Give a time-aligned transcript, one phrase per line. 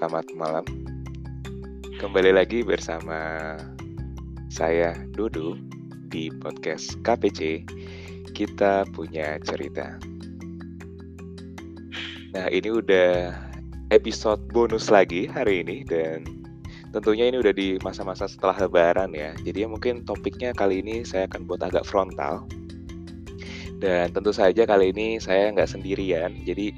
[0.00, 0.64] selamat malam.
[2.00, 3.52] Kembali lagi bersama
[4.48, 5.60] saya Dudu
[6.08, 7.68] di podcast KPC.
[8.32, 10.00] Kita punya cerita.
[12.32, 13.28] Nah, ini udah
[13.92, 16.24] episode bonus lagi hari ini dan
[16.96, 19.36] tentunya ini udah di masa-masa setelah lebaran ya.
[19.44, 22.48] Jadi ya mungkin topiknya kali ini saya akan buat agak frontal.
[23.84, 26.40] Dan tentu saja kali ini saya nggak sendirian.
[26.48, 26.72] Jadi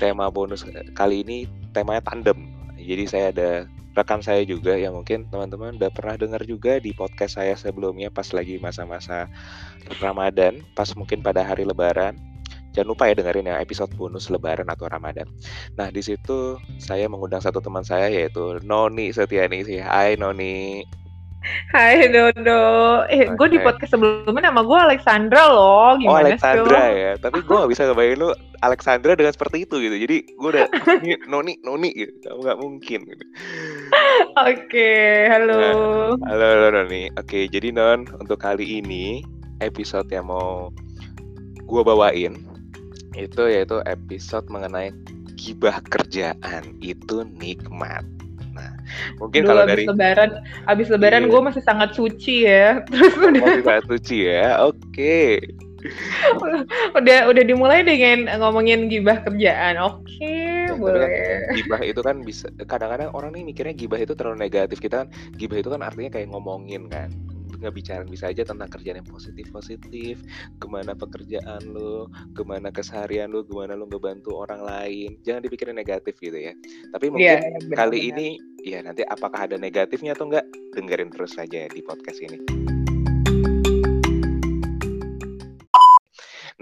[0.00, 0.64] tema bonus
[0.96, 1.44] kali ini
[1.76, 2.51] temanya tandem.
[2.82, 3.50] Jadi saya ada
[3.92, 8.28] rekan saya juga yang mungkin teman-teman udah pernah dengar juga di podcast saya sebelumnya pas
[8.32, 9.28] lagi masa-masa
[10.00, 12.16] Ramadan, pas mungkin pada hari Lebaran.
[12.72, 15.28] Jangan lupa ya dengerin yang episode bonus Lebaran atau Ramadan.
[15.76, 19.76] Nah di situ saya mengundang satu teman saya yaitu Noni Setiani sih.
[19.76, 20.80] Hai Noni.
[21.74, 23.34] Hai Dodo, eh okay.
[23.34, 27.56] gue di podcast sebelumnya nama gue Alexandra loh, gimana Oh Alexandra sih, ya, tapi gue
[27.58, 28.30] gak bisa ngebayangin lu
[28.62, 30.66] Alexandra dengan seperti itu gitu, jadi gue udah
[31.32, 33.24] Noni, Noni gitu, kamu gak mungkin gitu.
[34.38, 35.58] Oke, okay, halo.
[36.22, 37.10] Nah, halo, halo Noni.
[37.18, 39.26] Oke, okay, jadi Non, untuk kali ini
[39.58, 40.70] episode yang mau
[41.66, 42.38] gue bawain
[43.18, 44.94] itu yaitu episode mengenai
[45.34, 48.06] gibah kerjaan itu nikmat.
[49.18, 50.30] Mungkin kalau dari lebaran,
[50.68, 51.30] abis lebaran iya.
[51.30, 52.80] gue masih sangat suci ya.
[52.90, 54.48] Terus oh, udah sangat suci ya.
[54.62, 54.78] Oke.
[54.92, 55.32] Okay.
[56.98, 59.82] udah udah dimulai dengan ngomongin gibah kerjaan.
[59.82, 61.10] Oke, okay, ya, boleh.
[61.10, 64.78] Kan, gibah itu kan bisa kadang-kadang orang nih mikirnya gibah itu terlalu negatif.
[64.78, 67.10] Kita kan gibah itu kan artinya kayak ngomongin kan
[67.62, 70.18] ngebicarain bisa aja tentang kerjaan yang positif positif
[70.58, 75.18] gimana pekerjaan lo gimana keseharian lo gimana lo ngebantu orang lain.
[75.22, 76.52] Jangan dipikirin negatif gitu ya.
[76.90, 78.10] Tapi iya, mungkin ya, benar, kali benar.
[78.10, 78.28] ini
[78.62, 82.38] ya nanti apakah ada negatifnya atau enggak dengerin terus saja di podcast ini.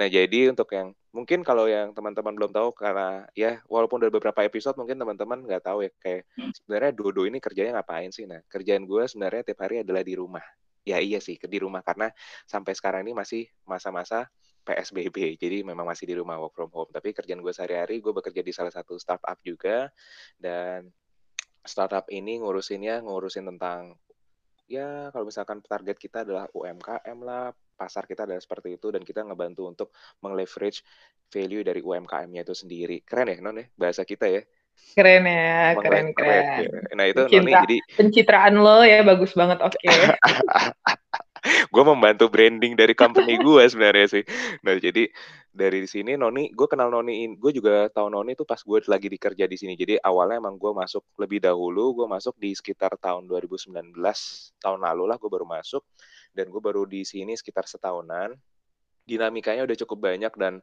[0.01, 4.41] Nah, jadi untuk yang mungkin kalau yang teman-teman belum tahu karena ya walaupun udah beberapa
[4.49, 6.25] episode mungkin teman-teman nggak tahu ya kayak
[6.57, 8.25] sebenarnya Dodo ini kerjanya ngapain sih?
[8.25, 10.41] Nah, kerjaan gue sebenarnya tiap hari adalah di rumah
[10.85, 12.09] ya iya sih di rumah karena
[12.49, 14.29] sampai sekarang ini masih masa-masa
[14.65, 16.91] PSBB jadi memang masih di rumah work from home.
[16.93, 19.89] Tapi kerjaan gue sehari-hari gue bekerja di salah satu startup juga.
[20.37, 20.89] Dan
[21.65, 23.97] startup ini ngurusinnya ngurusin tentang
[24.71, 29.25] ya kalau misalkan target kita adalah UMKM lah pasar kita adalah seperti itu dan kita
[29.25, 29.89] ngebantu untuk
[30.23, 30.85] mengleverage
[31.33, 33.01] value dari UMKM-nya itu sendiri.
[33.03, 33.67] Keren ya non ya?
[33.73, 34.45] Bahasa kita ya
[34.91, 36.15] Keren ya, keren keren.
[36.19, 36.45] keren.
[36.67, 36.95] Ya.
[36.99, 39.79] Nah itu Cinta, Noni jadi pencitraan lo ya bagus banget, oke.
[41.41, 41.73] Okay.
[41.73, 44.25] gue membantu branding dari company gue sebenarnya sih.
[44.61, 45.09] Nah jadi
[45.51, 49.49] dari sini Noni, gue kenal Noni, gue juga tahu Noni itu pas gue lagi dikerja
[49.49, 49.73] di sini.
[49.75, 53.73] Jadi awalnya emang gue masuk lebih dahulu, gue masuk di sekitar tahun 2019
[54.61, 55.83] tahun lalu lah gue baru masuk
[56.37, 58.37] dan gue baru di sini sekitar setahunan.
[59.09, 60.63] Dinamikanya udah cukup banyak dan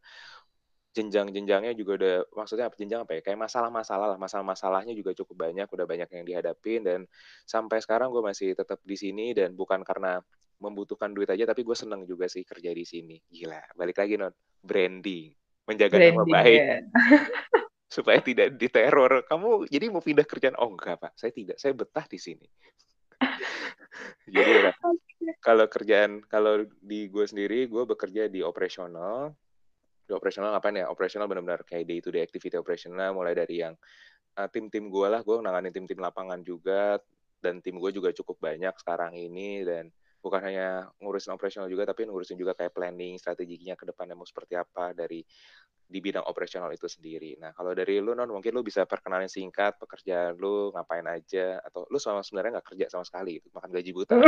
[0.98, 5.70] jenjang-jenjangnya juga udah maksudnya apa jenjang apa ya kayak masalah-masalah lah masalah-masalahnya juga cukup banyak
[5.70, 7.00] udah banyak yang dihadapin dan
[7.46, 10.18] sampai sekarang gue masih tetap di sini dan bukan karena
[10.58, 13.22] membutuhkan duit aja tapi gue seneng juga sih kerja di sini.
[13.30, 14.34] Gila balik lagi non
[14.66, 15.30] branding.
[15.70, 16.58] Menjaga branding, nama baik.
[16.58, 16.78] ya.
[17.96, 19.24] supaya tidak diteror.
[19.30, 20.58] Kamu jadi mau pindah kerjaan?
[20.58, 21.14] Oh enggak pak.
[21.14, 21.62] Saya tidak.
[21.62, 22.48] Saya betah di sini.
[24.28, 24.72] Jadi ya,
[25.42, 29.34] kalau kerjaan kalau di gue sendiri gue bekerja di operasional
[30.08, 33.76] di operasional ngapain ya operasional benar-benar kayak day to day activity operasional mulai dari yang
[34.40, 36.96] uh, tim-tim gue lah gue nanganin tim-tim lapangan juga
[37.44, 42.10] dan tim gue juga cukup banyak sekarang ini dan bukan hanya ngurusin operasional juga tapi
[42.10, 45.22] ngurusin juga kayak planning strateginya ke depannya mau seperti apa dari
[45.88, 47.40] di bidang operasional itu sendiri.
[47.40, 51.88] Nah, kalau dari lu non mungkin lu bisa perkenalin singkat pekerjaan lu ngapain aja atau
[51.88, 54.20] lu sama sebenarnya nggak kerja sama sekali makan gaji buta.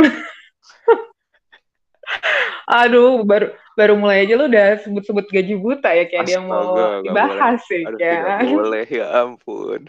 [2.80, 6.74] Aduh, baru baru mulai aja lu udah sebut-sebut gaji buta ya kayak Astaga, dia mau
[7.00, 8.42] dibahas sih ya.
[8.42, 9.86] Tidak boleh ya ampun.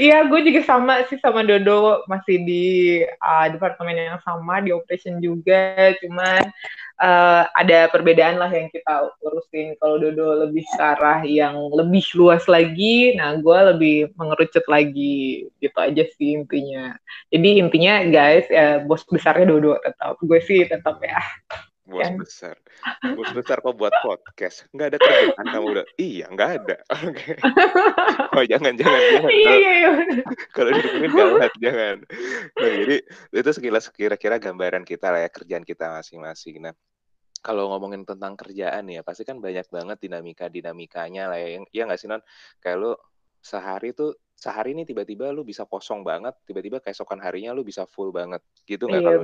[0.00, 2.66] Iya, gue juga sama sih sama Dodo masih di
[3.20, 6.48] uh, departemen yang sama di operation juga, cuman
[6.96, 9.76] uh, ada perbedaan lah yang kita urusin.
[9.76, 15.76] Kalau Dodo lebih ke arah yang lebih luas lagi, nah gue lebih mengerucut lagi gitu
[15.76, 16.96] aja sih intinya.
[17.28, 21.20] Jadi intinya guys, ya bos besarnya Dodo tetap, gue sih tetap ya
[21.82, 22.14] bos kan?
[22.14, 22.56] besar.
[23.18, 24.70] Bos besar kok buat podcast?
[24.70, 26.76] Nggak ada kerjaan kamu udah iya nggak ada.
[27.02, 27.34] Oke.
[27.34, 27.36] Okay.
[28.38, 29.30] oh jangan jangan jangan.
[29.30, 29.90] Iya, iya, iya.
[30.54, 31.96] kalau didengerin gawat jangan.
[32.54, 32.96] Nah, jadi
[33.34, 36.62] itu sekilas kira-kira gambaran kita lah ya kerjaan kita masing-masing.
[36.62, 36.74] Nah
[37.42, 41.58] kalau ngomongin tentang kerjaan ya pasti kan banyak banget dinamika dinamikanya lah ya.
[41.74, 42.22] Ya nggak sih non
[42.62, 42.94] kayak lu
[43.42, 48.14] sehari tuh sehari ini tiba-tiba lu bisa kosong banget tiba-tiba keesokan harinya lu bisa full
[48.14, 48.38] banget.
[48.62, 49.22] Gitu nggak iya, kalau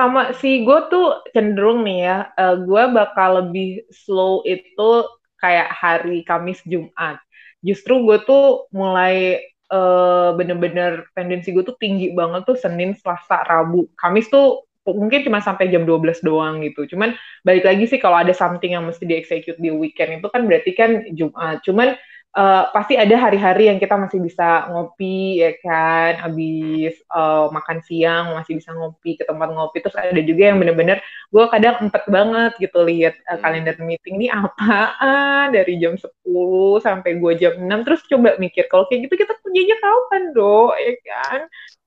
[0.00, 5.04] sama si gue tuh cenderung nih ya, uh, gue bakal lebih slow itu
[5.36, 7.20] kayak hari Kamis Jumat.
[7.60, 13.92] Justru gue tuh mulai uh, bener-bener tendensi gue tuh tinggi banget tuh Senin, Selasa, Rabu.
[13.92, 16.88] Kamis tuh mungkin cuma sampai jam 12 doang gitu.
[16.96, 17.12] Cuman
[17.44, 21.04] balik lagi sih kalau ada something yang mesti di-execute di weekend itu kan berarti kan
[21.12, 21.60] Jumat.
[21.62, 21.92] Cuman
[22.36, 26.28] uh, pasti ada hari-hari yang kita masih bisa ngopi ya kan?
[26.28, 29.82] Habis uh, makan siang masih bisa ngopi ke tempat ngopi.
[29.82, 30.98] Terus ada juga yang bener-bener
[31.30, 35.54] gue kadang empet banget gitu lihat uh, kalender meeting ini apaan?
[35.54, 36.06] Dari jam 10
[36.82, 40.94] sampai gue jam 6 terus coba mikir kalau kayak gitu kita kerjanya kapan do ya
[41.06, 41.40] kan?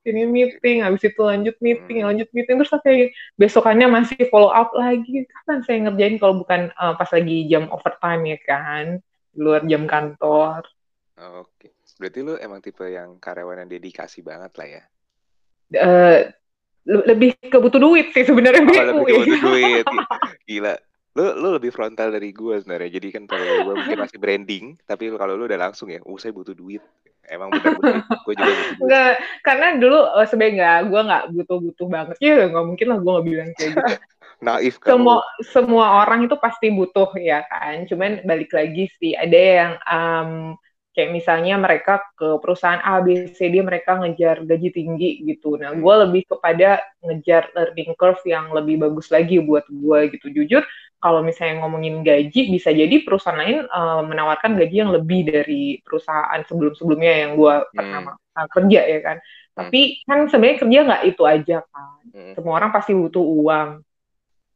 [0.03, 2.07] Ini meeting, habis itu lanjut meeting, hmm.
[2.11, 5.23] lanjut meeting, terus sampai besokannya masih follow up lagi.
[5.31, 8.99] Kapan saya ngerjain kalau bukan uh, pas lagi jam overtime ya kan?
[9.37, 10.65] Luar jam kantor.
[11.43, 14.83] Oke, berarti lu emang tipe yang karyawan yang dedikasi banget lah ya?
[15.73, 16.19] Uh,
[16.83, 18.61] lebih ke butuh duit sih sebenarnya.
[18.65, 19.85] Oh, lebih ke butuh duit.
[20.49, 20.75] Gila.
[21.13, 22.97] Lu, lu lebih frontal dari gue sebenarnya.
[22.97, 26.33] Jadi kan kalau gue mungkin masih branding, tapi kalau lu udah langsung ya, oh saya
[26.33, 26.81] butuh duit.
[27.31, 27.75] Emang benar
[28.25, 28.87] gue juga butuh duit.
[28.87, 29.11] Nggak,
[29.43, 32.15] karena dulu oh, sebenarnya gue nggak butuh-butuh banget.
[32.19, 33.95] Ya nggak mungkin lah gue nggak bilang kayak gitu.
[34.43, 39.39] naif kan semua semua orang itu pasti butuh ya kan cuman balik lagi sih ada
[39.39, 40.59] yang um,
[40.93, 45.71] kayak misalnya mereka ke perusahaan A B C D mereka ngejar gaji tinggi gitu nah
[45.73, 50.63] gue lebih kepada ngejar learning curve yang lebih bagus lagi buat gue gitu jujur
[51.03, 56.39] kalau misalnya ngomongin gaji bisa jadi perusahaan lain uh, menawarkan gaji yang lebih dari perusahaan
[56.47, 57.75] sebelum-sebelumnya yang gue hmm.
[57.75, 58.15] pernah
[58.47, 59.55] kerja ya kan hmm.
[59.59, 62.33] tapi kan sebenarnya kerja nggak itu aja kan hmm.
[62.39, 63.83] semua orang pasti butuh uang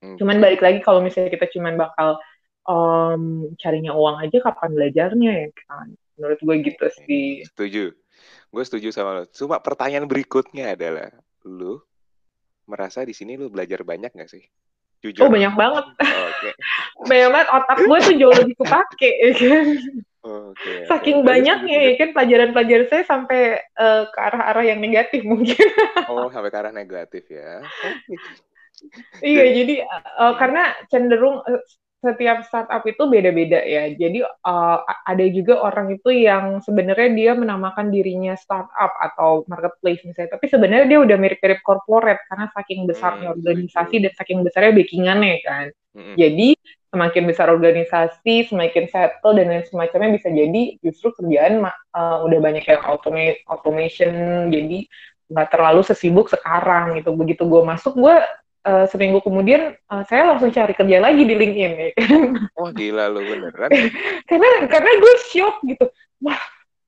[0.01, 0.17] Hmm.
[0.17, 2.21] Cuman balik lagi kalau misalnya kita cuman bakal
[2.69, 5.87] um, carinya uang aja kapan belajarnya ya kan.
[6.17, 7.25] Menurut gue gitu sih.
[7.45, 7.93] Setuju.
[8.53, 9.23] Gue setuju sama lo.
[9.29, 11.09] Cuma pertanyaan berikutnya adalah
[11.45, 11.81] lu
[12.69, 14.43] merasa di sini lu belajar banyak gak sih?
[15.05, 15.27] Jujur.
[15.27, 15.85] Oh banyak banget.
[16.01, 16.53] Oh, okay.
[17.09, 19.67] banyak banget otak gue tuh jauh lebih kepake ya kan.
[20.27, 21.27] Okay, Saking okay.
[21.27, 23.41] banyaknya ya kan pelajaran-pelajaran saya sampai
[23.79, 25.55] uh, ke arah-arah yang negatif mungkin.
[26.11, 27.63] oh sampai ke arah negatif ya.
[29.23, 29.75] Iya jadi
[30.19, 31.63] uh, karena cenderung uh,
[32.07, 33.91] setiap startup itu beda-beda ya.
[33.91, 40.39] Jadi uh, ada juga orang itu yang sebenarnya dia menamakan dirinya startup atau marketplace misalnya,
[40.39, 45.35] tapi sebenarnya dia udah mirip-mirip corporate karena saking besarnya hmm, organisasi dan saking besarnya backingannya
[45.43, 45.65] kan.
[45.91, 46.15] Hmm.
[46.15, 46.55] Jadi
[46.87, 52.63] semakin besar organisasi, semakin settle dan lain semacamnya bisa jadi justru kerjaan uh, udah banyak
[52.63, 54.87] yang automate, automation, jadi
[55.27, 57.11] nggak terlalu sesibuk sekarang gitu.
[57.11, 58.15] Begitu gue masuk, gue
[58.67, 62.21] uh, seminggu kemudian uh, saya langsung cari kerja lagi di LinkedIn ya kan.
[62.59, 63.71] Wah gila lo beneran.
[64.29, 65.85] karena karena gue shock gitu.
[66.19, 66.41] Wah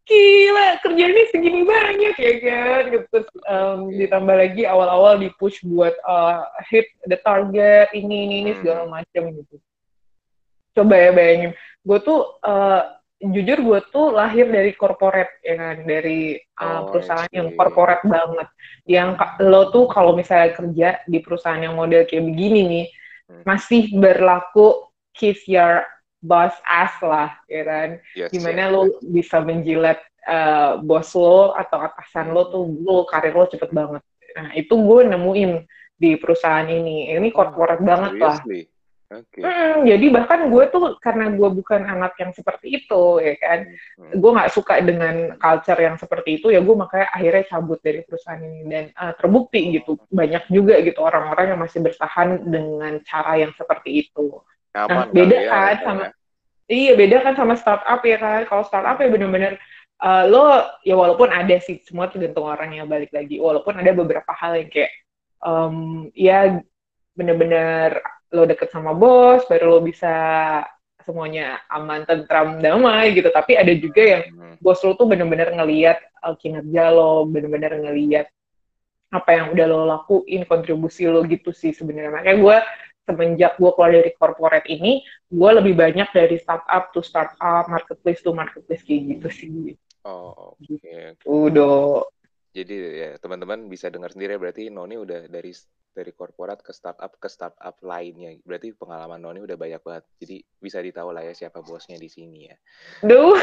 [0.03, 2.81] gila kerja ini segini banyak ya kan.
[2.91, 3.05] Gitu.
[3.07, 8.51] Terus um, ditambah lagi awal-awal di push buat uh, hit the target ini ini ini
[8.59, 8.91] segala hmm.
[8.99, 9.55] macam gitu.
[10.77, 11.51] Coba ya bayangin,
[11.81, 15.77] gue tuh uh, jujur gue tuh lahir dari corporate ya kan?
[15.83, 18.47] Dari uh, perusahaan yang corporate banget.
[18.87, 19.09] Yang
[19.43, 22.85] lo tuh kalau misalnya kerja di perusahaan yang model kayak begini nih
[23.27, 23.43] hmm.
[23.43, 25.83] masih berlaku kiss your
[26.23, 27.89] boss ass lah ya kan?
[28.15, 33.35] Yes, gimana yes, lo bisa menjilat uh, bos lo atau atasan lo tuh lo karir
[33.35, 34.03] lo cepet banget.
[34.39, 35.51] Nah itu gue nemuin
[35.99, 37.11] di perusahaan ini.
[37.11, 38.63] Ini oh, corporate oh, banget seriously?
[38.63, 38.78] lah
[39.09, 39.41] Okay.
[39.41, 43.65] Hmm, jadi bahkan gue tuh karena gue bukan anak yang seperti itu ya kan,
[43.97, 44.21] hmm.
[44.21, 48.37] gue nggak suka dengan culture yang seperti itu ya gue makanya akhirnya cabut dari perusahaan
[48.37, 53.49] ini dan uh, terbukti gitu banyak juga gitu orang-orang yang masih bertahan dengan cara yang
[53.57, 54.45] seperti itu.
[54.77, 56.09] Nah beda ya, kan ya, sama, ya.
[56.69, 59.57] iya beda kan sama startup ya kan, kalau startup ya bener-bener
[60.05, 64.53] uh, lo ya walaupun ada sih semua tergantung orangnya balik lagi, walaupun ada beberapa hal
[64.53, 64.93] yang kayak
[65.41, 66.61] um, ya
[67.17, 67.97] bener-bener
[68.33, 70.11] lo deket sama bos baru lo bisa
[71.01, 74.55] semuanya aman tentram damai gitu tapi ada juga yang hmm.
[74.61, 78.29] bos lo tuh bener-bener ngeliat uh, kinerja lo bener-bener ngeliat
[79.09, 82.57] apa yang udah lo lakuin kontribusi lo gitu sih sebenarnya makanya gue
[83.09, 88.29] semenjak gue keluar dari corporate ini gue lebih banyak dari startup to startup marketplace to
[88.29, 89.49] marketplace kayak gitu sih
[90.05, 91.17] oh oke okay.
[91.25, 92.05] udah
[92.49, 95.53] jadi ya teman-teman bisa dengar sendiri berarti Noni udah dari
[95.89, 98.37] dari korporat ke startup ke startup lainnya.
[98.45, 100.03] Berarti pengalaman Noni udah banyak banget.
[100.21, 102.55] Jadi bisa ditahu lah ya siapa bosnya di sini ya.
[103.03, 103.37] Duh,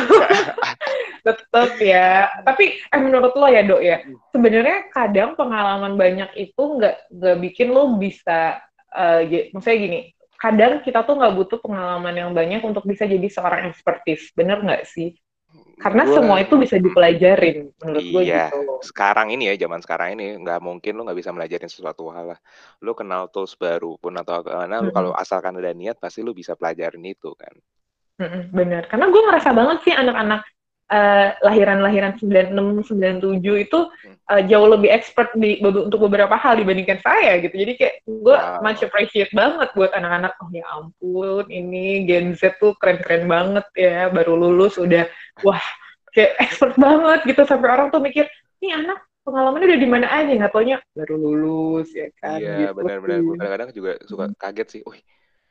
[1.26, 2.30] tetep ya.
[2.46, 7.68] Tapi eh, menurut lo ya dok ya, sebenarnya kadang pengalaman banyak itu nggak nggak bikin
[7.74, 8.62] lo bisa,
[8.94, 9.20] uh,
[9.52, 10.00] maksudnya gini,
[10.38, 14.86] kadang kita tuh nggak butuh pengalaman yang banyak untuk bisa jadi seorang ekspertis, bener nggak
[14.86, 15.18] sih?
[15.76, 18.60] Karena gua, semua itu bisa dipelajarin menurut iya, gue gitu.
[18.80, 22.40] Sekarang ini ya zaman sekarang ini nggak mungkin lo nggak bisa melajarin sesuatu hal lah.
[22.80, 24.86] Lo kenal tools baru pun atau karena hmm.
[24.88, 27.52] lo kalau asalkan ada niat pasti lo bisa pelajarin itu kan.
[28.16, 28.88] Hmm, bener.
[28.88, 30.48] Karena gue ngerasa banget sih anak-anak
[30.92, 32.52] uh, lahiran-lahiran 96
[32.90, 33.80] 97 itu
[34.30, 37.54] uh, jauh lebih expert di untuk beberapa hal dibandingkan saya gitu.
[37.54, 38.62] Jadi kayak gue wow.
[38.62, 44.10] much appreciate banget buat anak-anak oh ya ampun ini Gen Z tuh keren-keren banget ya
[44.10, 45.06] baru lulus udah
[45.42, 45.62] wah
[46.16, 48.24] kayak expert banget gitu sampai orang tuh mikir
[48.64, 52.78] ini anak pengalamannya udah di mana aja nggak taunya baru lulus ya kan iya gitu.
[52.78, 54.36] benar-benar kadang-kadang juga suka hmm.
[54.38, 55.02] kaget sih Wih,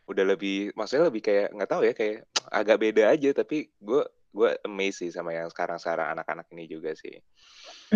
[0.07, 2.23] udah lebih maksudnya lebih kayak nggak tahu ya kayak
[2.59, 4.01] agak beda aja tapi gue
[4.35, 7.15] gue amazed sih sama yang sekarang-sekarang anak-anak ini juga sih.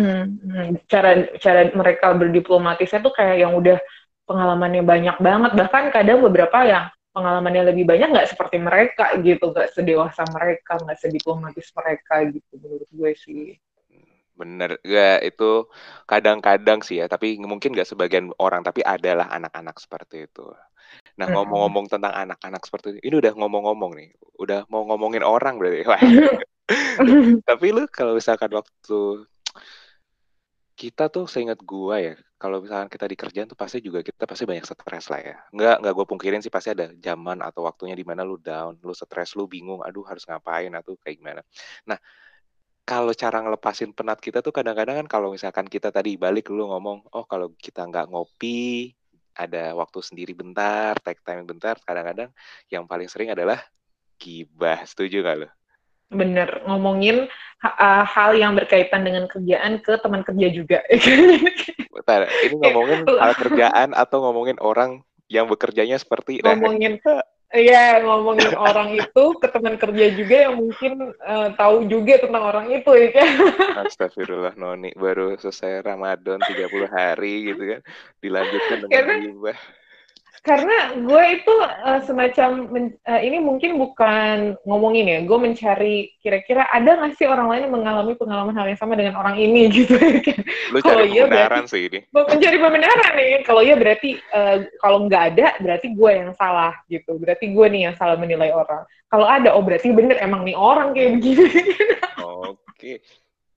[0.00, 3.76] Hmm, hmm, cara cara mereka berdiplomatisnya tuh kayak yang udah
[4.24, 5.52] pengalamannya banyak banget.
[5.52, 9.52] Bahkan kadang beberapa yang pengalamannya lebih banyak nggak seperti mereka gitu.
[9.52, 13.44] Nggak sedewasa mereka nggak sediplomatis mereka gitu menurut gue sih.
[14.32, 14.80] Bener.
[14.80, 15.68] Ya itu
[16.08, 17.06] kadang-kadang sih ya.
[17.12, 20.48] Tapi mungkin nggak sebagian orang tapi adalah anak-anak seperti itu
[21.18, 25.84] Nah, ngomong-ngomong tentang anak-anak seperti ini, ini udah ngomong-ngomong nih, udah mau ngomongin orang berarti.
[27.48, 29.26] Tapi lu kalau misalkan waktu
[30.80, 34.48] kita tuh seingat gua ya, kalau misalkan kita di kerjaan tuh pasti juga kita pasti
[34.48, 35.36] banyak stres lah ya.
[35.52, 38.96] Enggak, enggak gue pungkirin sih pasti ada zaman atau waktunya di mana lu down, lu
[38.96, 41.40] stres, lu bingung, aduh harus ngapain atau kayak gimana.
[41.84, 42.00] Nah,
[42.88, 47.12] kalau cara ngelepasin penat kita tuh kadang-kadang kan kalau misalkan kita tadi balik lu ngomong,
[47.12, 48.96] oh kalau kita nggak ngopi,
[49.40, 52.28] ada waktu sendiri bentar, take time bentar, kadang-kadang
[52.68, 53.56] yang paling sering adalah
[54.20, 54.84] gibah.
[54.84, 55.48] Setuju gak lo?
[56.10, 57.30] Bener, ngomongin
[57.62, 60.78] uh, hal yang berkaitan dengan kerjaan ke teman kerja juga.
[61.96, 66.98] Bentar, ini ngomongin hal kerjaan atau ngomongin orang yang bekerjanya seperti ngomongin
[67.50, 72.70] Iya, ngomongin orang itu ke teman kerja juga yang mungkin uh, tahu juga tentang orang
[72.70, 73.28] itu ya kan.
[73.90, 77.80] Astagfirullah Noni baru selesai Ramadan 30 hari gitu kan.
[78.22, 79.58] Dilanjutkan dengan gibah
[80.40, 86.64] karena gue itu uh, semacam men, uh, ini mungkin bukan ngomongin ya gue mencari kira-kira
[86.72, 90.00] ada nggak sih orang lain yang mengalami pengalaman hal yang sama dengan orang ini gitu
[90.78, 91.98] kalau iya berarti sih ini.
[92.12, 93.42] mencari pembenaran nih.
[93.42, 97.16] Kalau iya berarti uh, kalau nggak ada berarti gue yang salah gitu.
[97.18, 98.86] Berarti gue nih yang salah menilai orang.
[99.10, 101.46] Kalau ada oh berarti bener emang nih orang kayak begini
[102.22, 102.92] oke.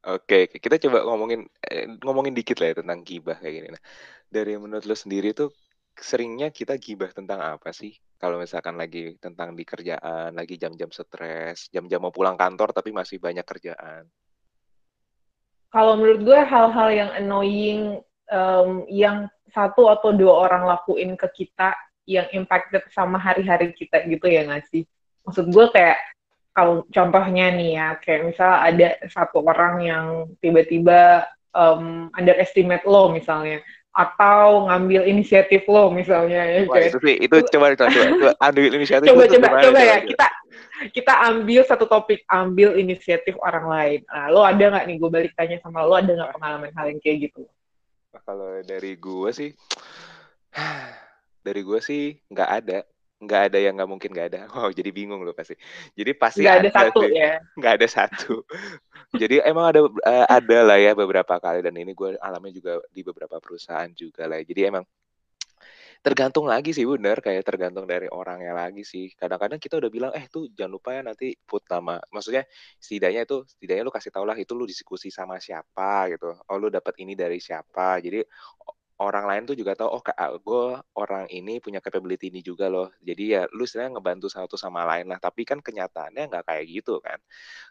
[0.04, 3.68] Oke, kita coba ngomongin eh, ngomongin dikit lah ya tentang gibah kayak gini.
[3.72, 3.84] Nah,
[4.28, 5.56] dari menurut lo sendiri tuh
[5.98, 7.94] seringnya kita gibah tentang apa sih?
[8.18, 13.20] Kalau misalkan lagi tentang di kerjaan, lagi jam-jam stres, jam-jam mau pulang kantor tapi masih
[13.20, 14.08] banyak kerjaan.
[15.74, 17.82] Kalau menurut gue hal-hal yang annoying
[18.30, 21.74] um, yang satu atau dua orang lakuin ke kita
[22.06, 24.86] yang impacted sama hari-hari kita gitu ya nggak sih?
[25.26, 25.98] Maksud gue kayak
[26.54, 30.06] kalau contohnya nih ya, kayak misal ada satu orang yang
[30.38, 31.26] tiba-tiba
[31.58, 33.60] um, underestimate lo misalnya,
[33.94, 38.32] atau ngambil inisiatif lo misalnya ya Wah, itu sih itu coba coba, coba.
[38.42, 39.98] Ambil inisiatif coba coba coba ya.
[40.02, 40.28] kita
[40.90, 44.00] kita ambil satu topik ambil inisiatif orang lain.
[44.10, 44.96] Nah, lo ada nggak nih?
[45.00, 47.48] Gue balik tanya sama lo ada nggak pengalaman hal yang kayak gitu?
[48.26, 49.52] Kalau dari gue sih
[51.46, 52.78] dari gue sih nggak ada
[53.26, 54.42] nggak ada yang nggak mungkin nggak ada.
[54.54, 55.58] Wow, jadi bingung loh pasti.
[55.98, 57.32] Jadi pasti nggak ada, ada satu ya.
[57.58, 58.34] Nggak ada satu.
[59.22, 63.02] jadi emang ada uh, ada lah ya beberapa kali dan ini gue alami juga di
[63.02, 64.40] beberapa perusahaan juga lah.
[64.42, 64.46] Ya.
[64.48, 64.86] Jadi emang
[66.04, 70.28] tergantung lagi sih bener kayak tergantung dari orangnya lagi sih kadang-kadang kita udah bilang eh
[70.28, 72.44] tuh jangan lupa ya nanti put nama maksudnya
[72.76, 76.68] setidaknya itu setidaknya lu kasih tau lah itu lu diskusi sama siapa gitu oh lu
[76.68, 78.20] dapat ini dari siapa jadi
[79.02, 80.02] orang lain tuh juga tahu oh
[80.38, 80.66] gue
[81.02, 82.94] orang ini punya capability ini juga loh.
[83.02, 85.18] Jadi ya lu istilahnya ngebantu satu sama lain lah.
[85.18, 87.18] Tapi kan kenyataannya nggak kayak gitu kan.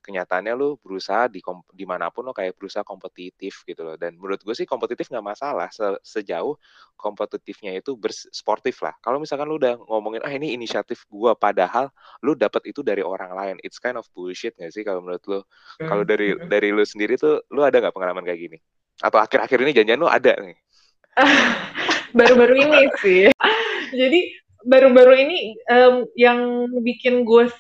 [0.03, 1.39] Kenyataannya lu berusaha di
[1.71, 3.95] di mana pun lo kayak berusaha kompetitif gitu loh.
[3.95, 6.59] Dan menurut gue sih kompetitif nggak masalah se sejauh
[6.99, 8.95] kompetitifnya itu bersportif lah.
[8.99, 11.91] Kalau misalkan lu udah ngomongin ah ini inisiatif gue padahal
[12.27, 15.41] lu dapat itu dari orang lain it's kind of bullshit gak sih kalau menurut lu?
[15.79, 16.51] Kalau dari hmm.
[16.51, 18.59] dari lu sendiri tuh lu ada nggak pengalaman kayak gini?
[19.03, 20.62] Atau akhir-akhir ini janjian lu ada nih
[22.19, 23.23] baru-baru ini sih.
[23.93, 24.21] Jadi
[24.65, 25.39] baru-baru ini
[25.69, 27.51] um, yang bikin gue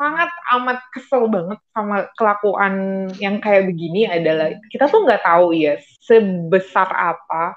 [0.00, 5.76] sangat amat kesel banget sama kelakuan yang kayak begini adalah kita tuh nggak tahu ya
[6.00, 7.52] sebesar apa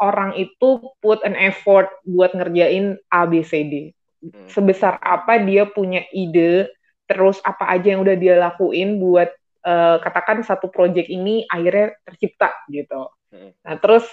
[0.00, 3.74] orang itu put an effort buat ngerjain A B C D.
[4.22, 4.48] Hmm.
[4.48, 6.70] Sebesar apa dia punya ide,
[7.06, 9.30] terus apa aja yang udah dia lakuin buat
[9.66, 13.10] uh, katakan satu project ini akhirnya tercipta gitu.
[13.30, 13.52] Hmm.
[13.62, 14.06] Nah terus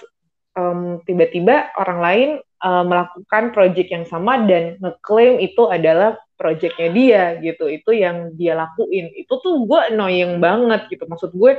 [0.60, 7.24] um, tiba-tiba orang lain uh, melakukan project yang sama dan ngeklaim itu adalah projectnya dia
[7.40, 7.68] gitu.
[7.68, 9.12] Itu yang dia lakuin.
[9.16, 11.04] Itu tuh gue annoying banget gitu.
[11.08, 11.56] Maksud gue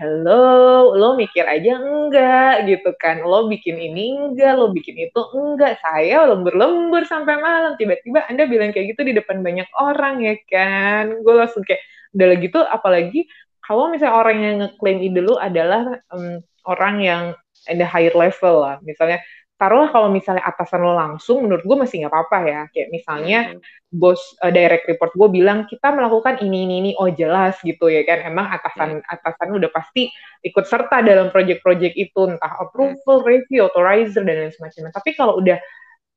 [0.00, 3.20] hello lo mikir aja enggak gitu kan.
[3.24, 5.80] Lo bikin ini enggak lo bikin itu enggak.
[5.84, 7.76] Saya lembur-lembur sampai malam.
[7.76, 11.20] Tiba-tiba anda bilang kayak gitu di depan banyak orang ya kan?
[11.20, 11.84] Gue langsung kayak
[12.16, 12.60] udah gitu.
[12.64, 13.28] Apalagi
[13.62, 17.22] kalau misalnya orang yang ngeklaim ide lu adalah um, orang yang
[17.70, 19.22] in the higher level lah, misalnya
[19.62, 22.60] taruhlah kalau misalnya atasan lo langsung, menurut gue masih nggak apa-apa ya.
[22.74, 23.62] Kayak misalnya hmm.
[23.94, 28.02] bos uh, direct report gue bilang kita melakukan ini ini ini, oh jelas gitu ya
[28.02, 28.26] kan.
[28.26, 29.06] Emang atasan hmm.
[29.06, 30.10] atasan udah pasti
[30.42, 33.28] ikut serta dalam project-project itu, entah approval, hmm.
[33.30, 34.90] review, authorizer dan lain semacamnya.
[34.90, 35.62] Tapi kalau udah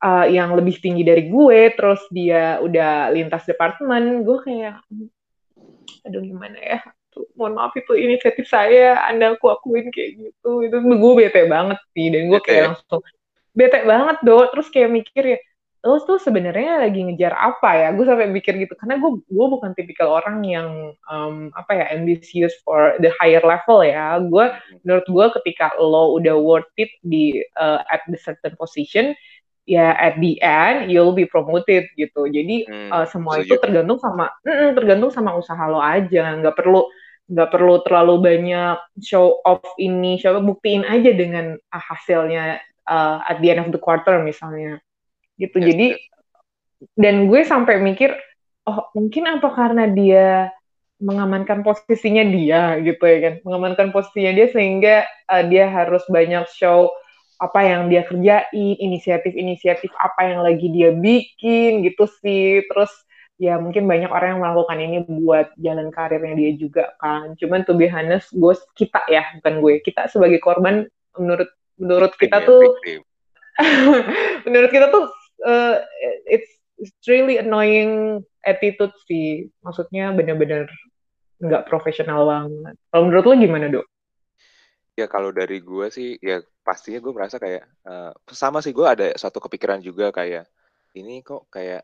[0.01, 4.81] uh, yang lebih tinggi dari gue, terus dia udah lintas departemen, gue kayak,
[6.01, 6.79] aduh gimana ya,
[7.15, 11.79] tuh, mohon maaf itu inisiatif saya, anda aku akuin kayak gitu, itu gue bete banget
[11.95, 13.01] sih, dan gue kayak langsung
[13.55, 15.39] bete banget do terus kayak mikir ya
[15.85, 17.87] lo tuh sebenarnya lagi ngejar apa ya?
[17.93, 22.57] Gue sampai mikir gitu karena gue gue bukan tipikal orang yang um, apa ya ambitious
[22.65, 24.17] for the higher level ya.
[24.17, 24.49] Gue
[24.81, 29.13] menurut gue ketika lo udah worth it di uh, at the certain position
[29.69, 32.25] ya at the end you'll be promoted gitu.
[32.33, 36.33] Jadi hmm, uh, semua itu tergantung sama mm, tergantung sama usaha lo aja.
[36.41, 36.89] Nggak perlu
[37.25, 43.41] nggak perlu terlalu banyak show off ini show buktiin aja dengan uh, hasilnya uh, at
[43.41, 44.77] the end of the quarter misalnya.
[45.41, 45.57] Gitu.
[45.57, 46.01] Yes, jadi yes.
[46.95, 48.13] dan gue sampai mikir
[48.69, 50.53] oh mungkin apa karena dia
[51.01, 53.33] mengamankan posisinya dia gitu ya kan.
[53.41, 54.95] Mengamankan posisinya dia sehingga
[55.27, 56.93] uh, dia harus banyak show
[57.35, 62.63] apa yang dia kerjain inisiatif-inisiatif apa yang lagi dia bikin gitu sih.
[62.69, 62.93] Terus
[63.35, 67.35] ya mungkin banyak orang yang melakukan ini buat jalan karirnya dia juga kan.
[67.35, 69.73] Cuman to be honest gue kita ya bukan gue.
[69.83, 70.87] Kita sebagai korban
[71.19, 72.79] menurut menurut kita tuh
[74.47, 75.11] menurut kita tuh
[75.47, 75.83] uh,
[76.27, 79.51] it's, it's really annoying attitude sih.
[79.63, 80.71] Maksudnya bener-bener
[81.43, 82.75] nggak profesional banget.
[82.91, 83.87] Kalau menurut lo gimana dok?
[84.95, 89.11] Ya kalau dari gue sih ya pastinya gue merasa kayak uh, sama sih gue ada
[89.19, 90.47] satu kepikiran juga kayak
[90.95, 91.83] ini kok kayak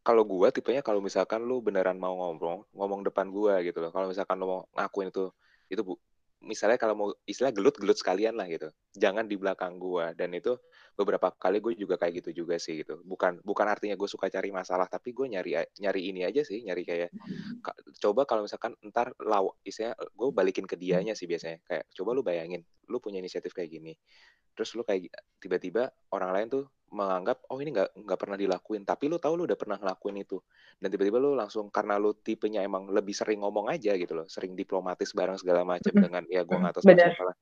[0.00, 4.08] kalau gue tipenya kalau misalkan lu beneran mau ngomong ngomong depan gue gitu loh kalau
[4.08, 5.28] misalkan lu mau ngakuin itu
[5.70, 5.94] itu bu
[6.40, 8.72] misalnya kalau mau istilah gelut-gelut sekalian lah gitu.
[8.96, 10.56] Jangan di belakang gua dan itu
[10.96, 13.04] beberapa kali gue juga kayak gitu juga sih gitu.
[13.04, 16.82] Bukan bukan artinya gue suka cari masalah tapi gue nyari nyari ini aja sih, nyari
[16.88, 17.10] kayak
[18.00, 21.60] coba kalau misalkan ntar law istilah gue balikin ke dianya sih biasanya.
[21.68, 23.92] Kayak coba lu bayangin, lu punya inisiatif kayak gini.
[24.56, 28.82] Terus lu kayak tiba-tiba orang lain tuh menganggap oh ini nggak nggak pernah dilakuin.
[28.84, 30.38] Tapi lu tahu lu udah pernah ngelakuin itu.
[30.80, 34.56] Dan tiba-tiba lu langsung karena lu tipenya emang lebih sering ngomong aja gitu loh sering
[34.56, 37.36] diplomatis bareng segala macam dengan ya gue nggak tahu salah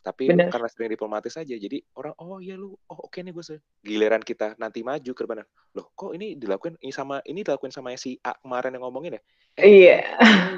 [0.00, 3.30] tapi lu, karena sering diplomatis aja jadi orang oh iya lu oh oke okay nih
[3.36, 5.46] gue giliran kita nanti maju ke depan.
[5.78, 9.22] Loh kok ini dilakuin ini sama ini dilakuin sama si A kemarin yang ngomongin ya?
[9.60, 9.98] Eh, iya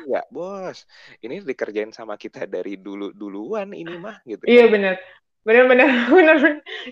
[0.08, 0.88] enggak bos.
[1.20, 4.96] Ini dikerjain sama kita dari dulu duluan ini mah gitu iya benar
[5.42, 6.36] bener-bener bener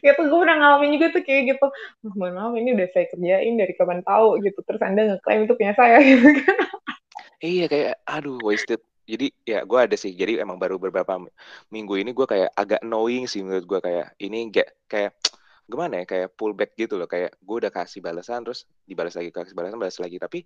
[0.02, 1.66] gitu gue pernah ngalamin juga tuh kayak gitu.
[2.06, 4.42] Oh, mohon maaf ini udah saya kerjain dari kapan tahu?
[4.42, 4.58] Gitu.
[4.66, 6.58] Terus anda ngeklaim itu punya saya gitu kan.
[7.40, 8.82] Iya kayak aduh wasted.
[9.10, 10.14] Jadi ya gue ada sih.
[10.14, 11.18] Jadi emang baru beberapa
[11.70, 13.80] minggu ini gue kayak agak annoying sih menurut gue.
[13.82, 15.12] Kayak ini gak kayak
[15.70, 17.06] gimana ya kayak pullback gitu loh.
[17.10, 20.18] Kayak gue udah kasih balasan terus dibalas lagi kasih balasan balas lagi.
[20.18, 20.42] Tapi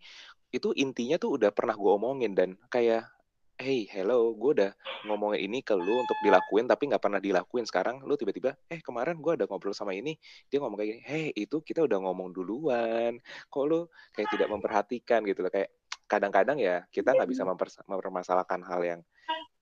[0.53, 2.33] itu intinya tuh udah pernah gue omongin.
[2.33, 3.09] Dan kayak
[3.55, 4.73] hey hello gue udah
[5.07, 7.62] ngomongin ini ke lu untuk dilakuin tapi nggak pernah dilakuin.
[7.62, 10.19] Sekarang lu tiba-tiba eh kemarin gue ada ngobrol sama ini
[10.51, 13.23] dia ngomong kayak gini hey itu kita udah ngomong duluan.
[13.47, 15.23] Kok lu kayak tidak memperhatikan?
[15.23, 15.53] Gitu loh.
[15.55, 15.71] Kayak
[16.11, 17.47] kadang-kadang ya kita nggak bisa
[17.87, 19.01] mempermasalahkan hal yang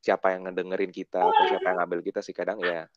[0.03, 2.33] siapa yang ngedengerin kita atau siapa yang ngambil kita sih.
[2.33, 2.89] Kadang ya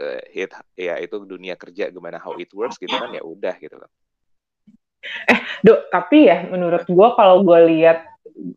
[0.00, 3.76] uh, hit ya itu dunia kerja gimana how it works gitu kan ya udah gitu
[3.76, 3.90] loh.
[5.28, 8.02] Eh dok tapi ya menurut gue kalau gue lihat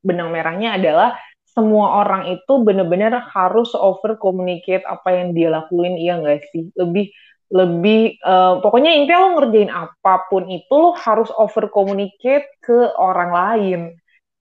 [0.01, 1.17] benang merahnya adalah
[1.51, 6.71] semua orang itu benar-benar harus over communicate apa yang dia lakuin iya nggak sih?
[6.79, 7.11] Lebih
[7.51, 13.31] lebih uh, pokoknya intinya lo ngerjain apa pun itu lo harus over communicate ke orang
[13.35, 13.81] lain.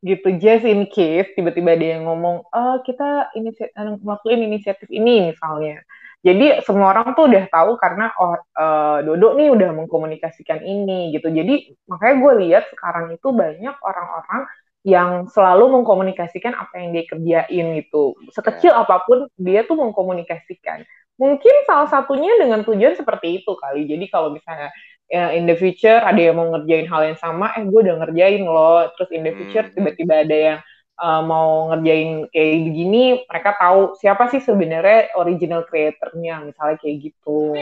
[0.00, 5.82] Gitu just in case tiba-tiba dia yang ngomong oh, kita inisiatif ngelakuin inisiatif ini misalnya.
[6.20, 11.32] Jadi semua orang tuh udah tahu karena oh uh, Dodo nih udah mengkomunikasikan ini gitu.
[11.32, 14.42] Jadi makanya gue lihat sekarang itu banyak orang-orang
[14.80, 18.16] yang selalu mengkomunikasikan apa yang dia kerjain gitu.
[18.32, 18.82] Sekecil yeah.
[18.84, 20.88] apa pun dia tuh mengkomunikasikan.
[21.20, 23.84] Mungkin salah satunya dengan tujuan seperti itu kali.
[23.84, 24.72] Jadi kalau misalnya
[25.04, 28.40] ya, in the future ada yang mau ngerjain hal yang sama, eh gue udah ngerjain
[28.40, 28.88] loh.
[28.96, 29.74] Terus in the future hmm.
[29.76, 30.58] tiba-tiba ada yang
[30.96, 37.52] uh, mau ngerjain kayak begini, mereka tahu siapa sih sebenarnya original creatornya, misalnya kayak gitu.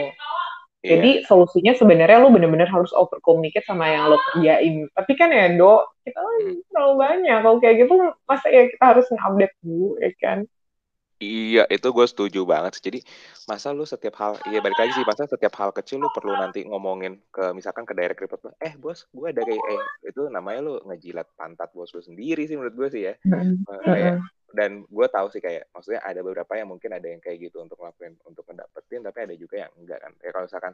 [0.79, 0.95] Yeah.
[0.95, 4.87] Jadi solusinya sebenarnya lo bener-bener harus over communicate sama yang lo kerjain.
[4.95, 6.63] Tapi kan ya do, kita hmm.
[6.71, 7.37] terlalu banyak.
[7.43, 10.39] Kalau kayak gitu masa ya kita harus nge-update dulu ya kan.
[11.19, 12.79] Iya, itu gue setuju banget.
[12.79, 13.03] Jadi
[13.43, 16.63] masa lu setiap hal, iya balik lagi sih, masa setiap hal kecil lu perlu nanti
[16.63, 20.73] ngomongin ke misalkan ke direct report, eh bos, gue ada kayak, eh itu namanya lu
[20.87, 23.13] ngejilat pantat bos lu sendiri sih menurut gue sih ya.
[23.27, 23.83] Mm -hmm.
[23.83, 24.15] Kayak
[24.53, 27.77] dan gue tahu sih kayak maksudnya ada beberapa yang mungkin ada yang kayak gitu untuk
[27.77, 30.11] ngelakuin untuk mendapetin tapi ada juga yang enggak kan.
[30.21, 30.73] Ya kalau misalkan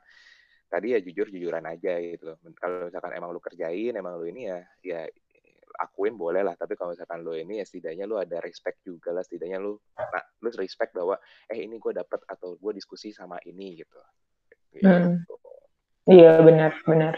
[0.65, 4.59] tadi ya jujur jujuran aja gitu kalau misalkan emang lu kerjain emang lu ini ya
[4.81, 4.99] ya
[5.75, 6.55] akuin boleh lah.
[6.55, 9.23] Tapi kalau misalkan lo ini ya setidaknya lo ada respect juga lah.
[9.23, 11.19] Setidaknya lo nah lo respect bahwa
[11.51, 13.99] eh ini gue dapet atau gue diskusi sama ini gitu,
[14.71, 14.87] gitu.
[14.87, 15.19] Hmm.
[16.07, 17.15] iya benar benar.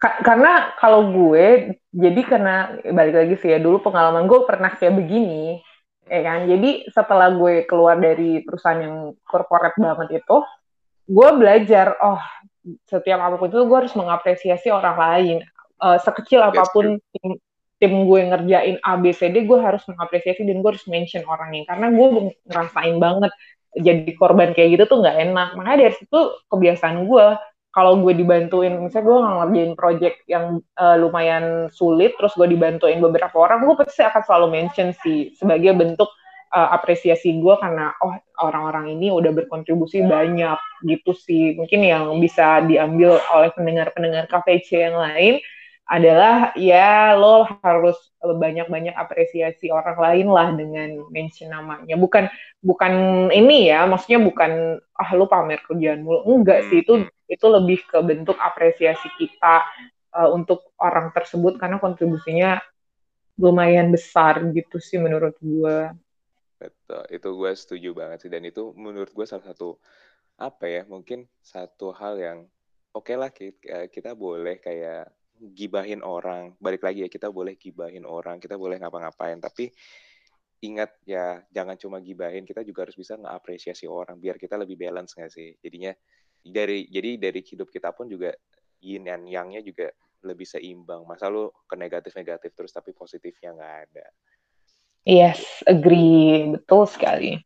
[0.00, 4.96] Ka karena kalau gue jadi karena balik lagi sih ya dulu pengalaman gue pernah kayak
[4.96, 5.60] begini
[6.10, 6.50] ya kan?
[6.50, 10.36] Jadi setelah gue keluar dari perusahaan yang corporate banget itu
[11.06, 12.18] gue belajar oh
[12.90, 15.38] setiap apa pun itu gue harus mengapresiasi orang lain.
[15.78, 17.38] Uh, sekecil apa pun tim,
[17.80, 21.70] tim gue ngerjain A B C D gue harus mengapresiasi dan gue harus mention orangnya
[21.70, 22.06] karena gue
[22.50, 23.32] ngerasain banget
[23.70, 25.48] jadi korban kayak gitu tuh nggak enak.
[25.54, 26.20] Makanya dari situ
[26.50, 27.26] kebiasaan gue
[27.70, 33.34] kalau gue dibantuin misalnya gue ngerjain project yang uh, lumayan sulit terus gue dibantuin beberapa
[33.46, 36.10] orang gue pasti akan selalu mention sih sebagai bentuk
[36.54, 41.54] uh, apresiasi gue karena oh orang-orang ini udah berkontribusi banyak gitu sih.
[41.56, 45.38] Mungkin yang bisa diambil oleh pendengar-pendengar KPC yang lain
[45.90, 51.98] adalah ya lo harus banyak-banyak apresiasi orang lain lah dengan mention namanya.
[51.98, 52.30] Bukan
[52.62, 52.92] bukan
[53.34, 56.22] ini ya maksudnya bukan ah lo pamer kerjaan mulu.
[56.30, 57.10] Enggak sih itu hmm.
[57.26, 59.66] itu lebih ke bentuk apresiasi kita
[60.14, 62.62] uh, untuk orang tersebut karena kontribusinya
[63.40, 65.90] lumayan besar gitu sih menurut gue
[66.60, 69.80] betul itu gue setuju banget sih dan itu menurut gue salah satu
[70.36, 72.38] apa ya mungkin satu hal yang
[72.92, 75.08] oke okay lah kita, kita boleh kayak
[75.40, 76.52] gibahin orang.
[76.60, 79.40] Balik lagi ya kita boleh gibahin orang kita boleh ngapa-ngapain.
[79.40, 79.72] Tapi
[80.60, 85.16] ingat ya jangan cuma gibahin kita juga harus bisa ngapresiasi orang biar kita lebih balance
[85.16, 85.56] nggak sih?
[85.64, 85.96] Jadinya
[86.44, 88.36] dari jadi dari hidup kita pun juga
[88.84, 89.88] yin dan yangnya juga
[90.20, 91.08] lebih seimbang.
[91.08, 94.06] Masa lu ke negatif negatif terus tapi positifnya nggak ada.
[95.08, 96.52] Yes agree.
[96.52, 97.40] Betul sekali.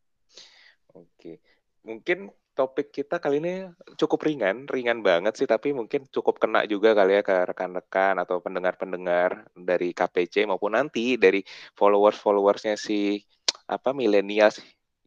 [0.91, 1.39] Oke.
[1.87, 3.53] Mungkin topik kita kali ini
[3.99, 8.39] cukup ringan, ringan banget sih, tapi mungkin cukup kena juga kali ya ke rekan-rekan atau
[8.39, 11.43] pendengar-pendengar dari KPC maupun nanti dari
[11.75, 13.19] followers-followersnya si
[13.67, 14.55] apa milenial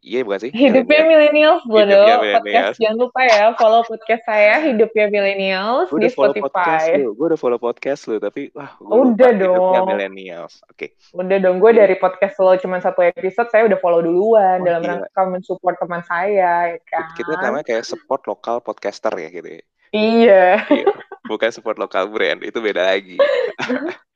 [0.06, 0.52] Iya bukan sih?
[0.54, 2.02] Hidupnya milenials, bodo.
[2.40, 7.02] Podcast jangan lupa ya follow podcast saya Hidupnya milenials di Spotify.
[7.02, 9.58] Gue udah follow podcast lu, tapi wah gue udah dong.
[9.58, 10.62] Hidupnya milenials.
[10.70, 10.94] Oke.
[10.96, 11.18] Okay.
[11.18, 14.82] Udah dong, gue dari podcast lo cuma satu episode, saya udah follow duluan oh, dalam
[14.86, 14.90] iya.
[15.02, 17.12] rangka mensupport teman saya, ya kan?
[17.18, 19.64] Kita namanya kayak support lokal podcaster ya gitu ya.
[19.92, 20.46] Iya.
[20.72, 20.88] iya.
[21.28, 23.20] Bukan support lokal brand, itu beda lagi.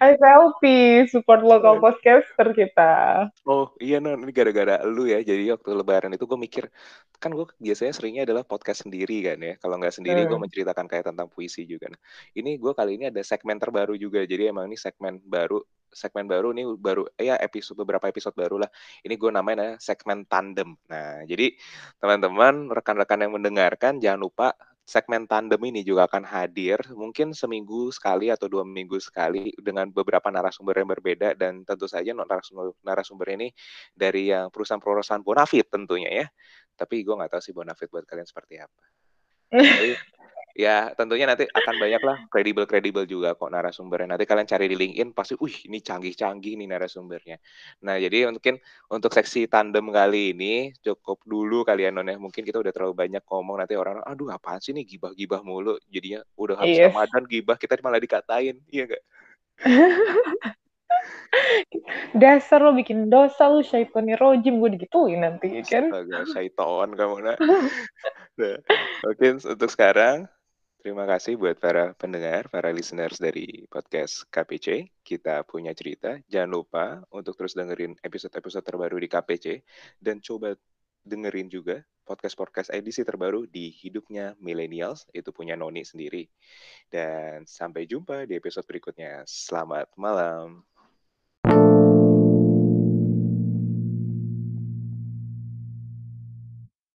[0.00, 0.62] SLP,
[1.08, 2.92] support lokal podcaster kita.
[3.44, 5.20] Oh iya non, ini gara-gara lu ya.
[5.20, 6.64] Jadi waktu lebaran itu gue mikir,
[7.20, 9.54] kan gue biasanya seringnya adalah podcast sendiri kan ya.
[9.60, 10.30] Kalau nggak sendiri hmm.
[10.32, 11.92] gue menceritakan kayak tentang puisi juga.
[11.92, 12.00] Nah,
[12.36, 14.24] ini gue kali ini ada segmen terbaru juga.
[14.24, 15.60] Jadi emang ini segmen baru
[15.94, 18.70] segmen baru ini baru ya episode beberapa episode baru lah.
[19.06, 20.74] Ini gue namanya segmen tandem.
[20.90, 21.54] Nah, jadi
[22.02, 28.28] teman-teman rekan-rekan yang mendengarkan jangan lupa segmen tandem ini juga akan hadir mungkin seminggu sekali
[28.28, 33.48] atau dua minggu sekali dengan beberapa narasumber yang berbeda dan tentu saja narasumber narasumber ini
[33.96, 36.26] dari yang perusahaan-perusahaan bonafit tentunya ya.
[36.76, 38.82] Tapi gue nggak tahu sih bonafit buat kalian seperti apa
[40.54, 44.14] ya tentunya nanti akan banyak lah kredibel-kredibel juga kok narasumbernya.
[44.14, 47.36] Nanti kalian cari di LinkedIn pasti, wih ini canggih-canggih nih narasumbernya.
[47.82, 52.16] Nah jadi mungkin untuk seksi tandem kali ini cukup dulu kalian non ya.
[52.16, 55.74] Mungkin kita udah terlalu banyak ngomong nanti orang, aduh apaan sih nih gibah-gibah mulu.
[55.90, 56.94] Jadinya udah habis yes.
[56.94, 59.02] Ramadan gibah kita malah dikatain, iya gak?
[62.14, 65.90] Dasar lo bikin dosa lu syaitoni rojim gue digituin nanti kan.
[65.90, 67.38] Astaga, syaiton kamu nak.
[68.38, 68.56] nah,
[69.02, 70.30] mungkin untuk sekarang
[70.84, 74.92] Terima kasih buat para pendengar, para listeners dari podcast KPC.
[75.00, 76.20] Kita punya cerita.
[76.28, 79.64] Jangan lupa untuk terus dengerin episode-episode terbaru di KPC
[79.96, 80.52] dan coba
[81.00, 86.28] dengerin juga podcast-podcast edisi terbaru di hidupnya millennials itu punya Noni sendiri.
[86.92, 89.24] Dan sampai jumpa di episode berikutnya.
[89.24, 90.68] Selamat malam.